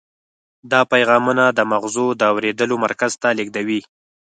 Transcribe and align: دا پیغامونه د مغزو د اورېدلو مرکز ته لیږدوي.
دا 0.71 0.81
پیغامونه 0.91 1.43
د 1.49 1.59
مغزو 1.71 2.05
د 2.19 2.21
اورېدلو 2.33 2.75
مرکز 2.85 3.11
ته 3.21 3.27
لیږدوي. 3.37 3.81